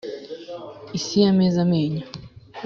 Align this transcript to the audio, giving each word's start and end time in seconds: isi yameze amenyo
isi 0.97 1.15
yameze 1.25 1.57
amenyo 1.65 2.03